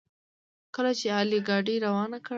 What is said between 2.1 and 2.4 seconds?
کړ.